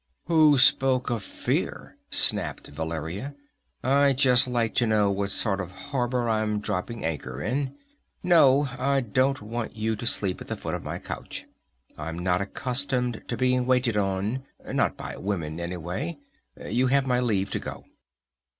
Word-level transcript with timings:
"Who 0.25 0.57
spoke 0.57 1.11
of 1.11 1.21
fear?" 1.21 1.95
snapped 2.09 2.65
Valeria. 2.65 3.35
"I 3.83 4.13
just 4.13 4.47
like 4.47 4.73
to 4.81 4.87
know 4.87 5.11
what 5.11 5.29
sort 5.29 5.61
of 5.61 5.69
harbor 5.69 6.27
I'm 6.27 6.59
dropping 6.59 7.05
anchor 7.05 7.39
in. 7.39 7.75
No, 8.23 8.67
I 8.79 9.01
don't 9.01 9.43
want 9.43 9.75
you 9.75 9.95
to 9.95 10.07
sleep 10.07 10.41
at 10.41 10.47
the 10.47 10.57
foot 10.57 10.73
of 10.73 10.81
my 10.83 10.97
couch. 10.97 11.45
I'm 11.99 12.17
not 12.17 12.41
accustomed 12.41 13.21
to 13.27 13.37
being 13.37 13.67
waited 13.67 13.95
on 13.95 14.43
not 14.67 14.97
by 14.97 15.17
women, 15.17 15.59
anyway. 15.59 16.17
You 16.59 16.87
have 16.87 17.05
my 17.05 17.19
leave 17.19 17.51
to 17.51 17.59
go." 17.59 17.85